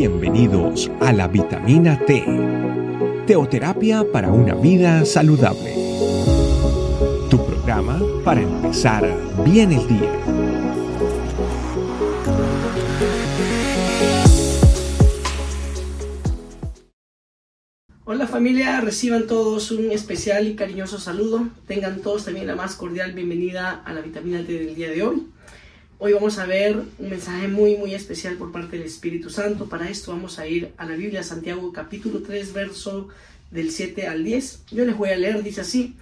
[0.00, 2.24] Bienvenidos a la vitamina T,
[3.26, 5.74] teoterapia para una vida saludable.
[7.28, 9.04] Tu programa para empezar
[9.44, 10.10] bien el día.
[18.06, 21.46] Hola familia, reciban todos un especial y cariñoso saludo.
[21.66, 25.26] Tengan todos también la más cordial bienvenida a la vitamina T del día de hoy.
[26.02, 29.66] Hoy vamos a ver un mensaje muy muy especial por parte del Espíritu Santo.
[29.66, 33.08] Para esto vamos a ir a la Biblia Santiago capítulo 3 verso
[33.50, 34.62] del 7 al 10.
[34.70, 35.96] Yo les voy a leer, dice así,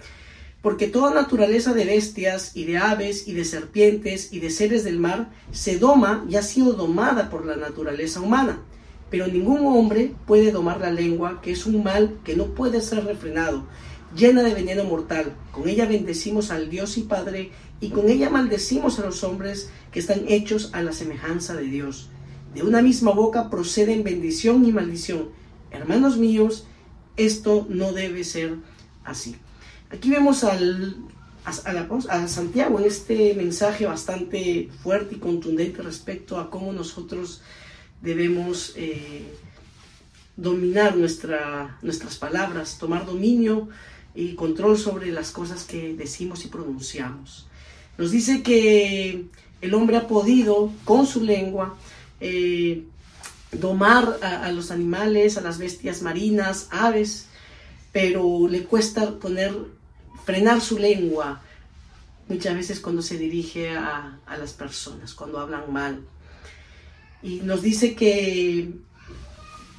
[0.61, 4.99] porque toda naturaleza de bestias y de aves y de serpientes y de seres del
[4.99, 8.61] mar se doma y ha sido domada por la naturaleza humana.
[9.09, 13.03] Pero ningún hombre puede domar la lengua, que es un mal que no puede ser
[13.03, 13.67] refrenado,
[14.15, 15.35] llena de veneno mortal.
[15.51, 19.99] Con ella bendecimos al Dios y Padre y con ella maldecimos a los hombres que
[19.99, 22.09] están hechos a la semejanza de Dios.
[22.53, 25.29] De una misma boca proceden bendición y maldición.
[25.71, 26.65] Hermanos míos,
[27.15, 28.55] esto no debe ser
[29.03, 29.35] así.
[29.91, 30.97] Aquí vemos al,
[31.45, 37.41] a, Santiago en este mensaje bastante fuerte y contundente respecto a cómo nosotros
[38.01, 39.33] debemos eh,
[40.37, 43.69] dominar nuestra, nuestras palabras, tomar dominio
[44.15, 47.48] y control sobre las cosas que decimos y pronunciamos.
[47.99, 49.25] Nos dice que
[49.59, 51.75] el hombre ha podido con su lengua
[52.21, 52.85] eh,
[53.51, 57.27] domar a, los animales, a las bestias marinas, aves,
[57.91, 59.53] pero le cuesta poner,
[60.23, 61.41] frenar su lengua
[62.29, 65.99] muchas veces cuando se dirige a, a las personas, cuando hablan mal.
[67.21, 68.75] Y nos dice que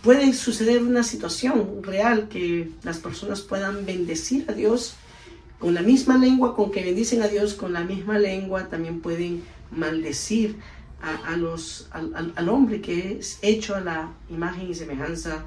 [0.03, 4.97] puede suceder una situación real que las personas puedan bendecir a Dios
[5.61, 9.45] con la misma lengua con que bendicen a Dios, con la misma lengua también pueden
[9.71, 10.57] maldecir
[11.03, 15.45] a, los, al, hombre que es hecho a la imagen y semejanza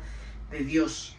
[0.51, 1.15] de Dios.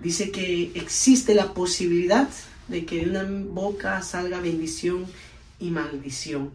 [0.00, 2.28] Dice que existe la posibilidad
[2.66, 5.06] de que de una boca salga bendición
[5.58, 6.50] y maldición.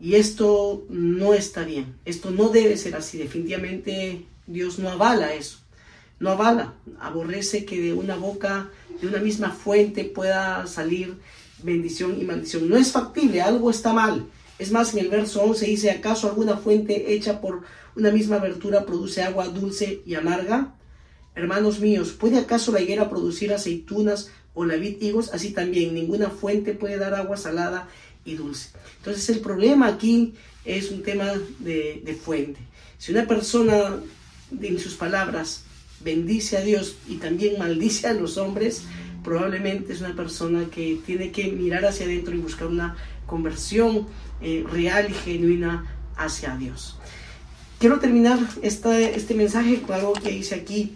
[0.00, 5.63] Y esto no está bien, esto no debe ser así, definitivamente Dios no avala eso
[6.24, 11.18] no avala, aborrece que de una boca, de una misma fuente pueda salir
[11.62, 12.66] bendición y maldición.
[12.66, 14.26] No es factible, algo está mal.
[14.58, 17.60] Es más, en el verso 11 dice, ¿acaso alguna fuente hecha por
[17.94, 20.74] una misma abertura produce agua dulce y amarga?
[21.34, 25.30] Hermanos míos, ¿puede acaso la higuera producir aceitunas o la vid higos?
[25.34, 27.86] Así también, ninguna fuente puede dar agua salada
[28.24, 28.70] y dulce.
[28.96, 30.32] Entonces el problema aquí
[30.64, 32.60] es un tema de, de fuente.
[32.96, 33.96] Si una persona
[34.58, 35.64] en sus palabras
[36.04, 38.84] bendice a Dios y también maldice a los hombres,
[39.22, 44.06] probablemente es una persona que tiene que mirar hacia adentro y buscar una conversión
[44.42, 46.98] eh, real y genuina hacia Dios.
[47.78, 50.94] Quiero terminar este mensaje con algo que dice aquí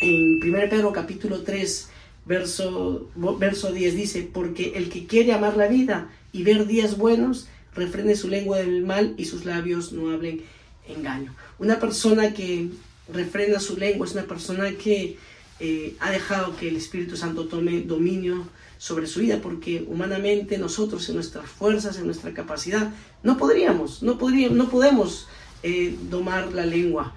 [0.00, 1.88] en 1 Pedro capítulo 3,
[2.26, 3.94] verso, verso 10.
[3.94, 8.58] Dice, porque el que quiere amar la vida y ver días buenos, refrene su lengua
[8.58, 10.42] del mal y sus labios no hablen
[10.88, 11.34] engaño.
[11.58, 12.68] Una persona que
[13.12, 15.16] refrena su lengua, es una persona que
[15.60, 21.08] eh, ha dejado que el Espíritu Santo tome dominio sobre su vida, porque humanamente nosotros
[21.08, 25.28] en nuestras fuerzas, en nuestra capacidad, no podríamos, no, podríamos, no podemos
[25.62, 27.14] eh, domar la lengua.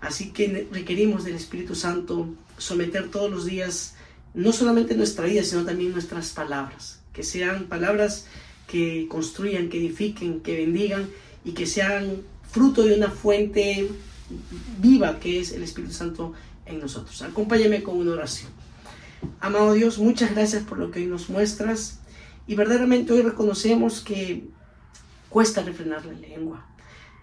[0.00, 2.28] Así que requerimos del Espíritu Santo
[2.58, 3.94] someter todos los días
[4.34, 8.26] no solamente nuestra vida, sino también nuestras palabras, que sean palabras
[8.66, 11.10] que construyan, que edifiquen, que bendigan
[11.44, 13.90] y que sean fruto de una fuente
[14.78, 16.32] viva que es el Espíritu Santo
[16.66, 17.22] en nosotros.
[17.22, 18.50] Acompáñame con una oración.
[19.40, 22.00] Amado Dios, muchas gracias por lo que hoy nos muestras
[22.46, 24.48] y verdaderamente hoy reconocemos que
[25.28, 26.66] cuesta refrenar la lengua,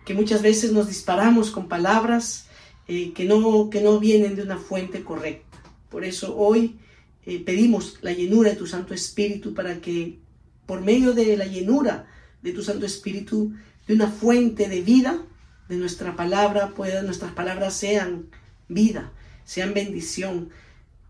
[0.06, 2.48] que muchas veces nos disparamos con palabras
[2.88, 5.58] eh, que, no, que no vienen de una fuente correcta.
[5.90, 6.80] Por eso hoy
[7.26, 10.20] eh, pedimos la llenura de tu Santo Espíritu para que
[10.66, 12.08] por medio de la llenura
[12.42, 13.54] de tu Santo Espíritu,
[13.88, 15.22] de una fuente de vida,
[15.70, 18.26] de nuestra palabra, puedan nuestras palabras sean
[18.68, 19.12] vida,
[19.46, 20.50] sean bendición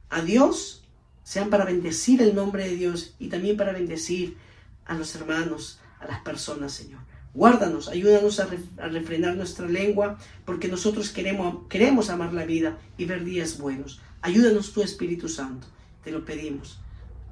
[0.10, 0.84] a Dios,
[1.24, 4.38] sean para bendecir el nombre de Dios y también para bendecir
[4.86, 7.00] a los hermanos, a las personas, Señor.
[7.34, 8.48] Guárdanos, ayúdanos a,
[8.90, 14.02] refrenar nuestra lengua, porque nosotros queremos, queremos amar la vida y ver días buenos.
[14.22, 15.68] Ayúdanos tu Espíritu Santo,
[16.04, 16.80] te lo pedimos.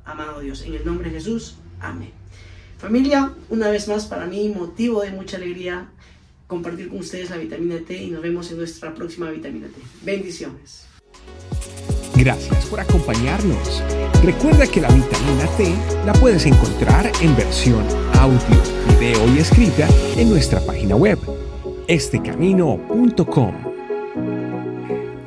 [0.05, 2.11] Amado Dios, en el nombre de Jesús, amén.
[2.77, 5.89] Familia, una vez más para mí motivo de mucha alegría
[6.47, 9.81] compartir con ustedes la vitamina T y nos vemos en nuestra próxima vitamina T.
[10.03, 10.85] Bendiciones.
[12.15, 13.83] Gracias por acompañarnos.
[14.23, 18.39] Recuerda que la vitamina T la puedes encontrar en versión audio,
[18.99, 21.19] video y escrita en nuestra página web,
[21.87, 23.53] estecamino.com.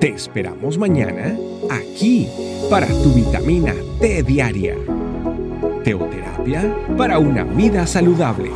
[0.00, 1.36] Te esperamos mañana
[1.70, 2.26] aquí
[2.68, 4.74] para tu vitamina T diaria.
[5.84, 8.50] Teoterapia para una vida saludable.